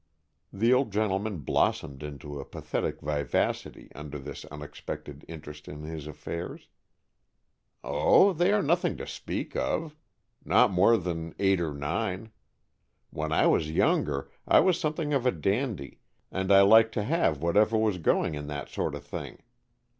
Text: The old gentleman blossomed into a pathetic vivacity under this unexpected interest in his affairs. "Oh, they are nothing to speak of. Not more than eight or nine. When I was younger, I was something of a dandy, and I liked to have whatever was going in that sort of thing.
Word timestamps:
The 0.51 0.73
old 0.73 0.91
gentleman 0.91 1.41
blossomed 1.41 2.01
into 2.01 2.39
a 2.39 2.43
pathetic 2.43 3.01
vivacity 3.01 3.91
under 3.93 4.17
this 4.17 4.45
unexpected 4.45 5.23
interest 5.27 5.67
in 5.67 5.83
his 5.83 6.07
affairs. 6.07 6.69
"Oh, 7.83 8.33
they 8.33 8.51
are 8.51 8.63
nothing 8.63 8.97
to 8.97 9.05
speak 9.05 9.55
of. 9.55 9.95
Not 10.43 10.71
more 10.71 10.97
than 10.97 11.35
eight 11.37 11.61
or 11.61 11.71
nine. 11.75 12.31
When 13.11 13.31
I 13.31 13.45
was 13.45 13.69
younger, 13.69 14.31
I 14.47 14.59
was 14.59 14.79
something 14.79 15.13
of 15.13 15.27
a 15.27 15.31
dandy, 15.31 15.99
and 16.31 16.51
I 16.51 16.61
liked 16.61 16.95
to 16.95 17.03
have 17.03 17.43
whatever 17.43 17.77
was 17.77 17.99
going 17.99 18.33
in 18.33 18.47
that 18.47 18.69
sort 18.69 18.95
of 18.95 19.05
thing. 19.05 19.43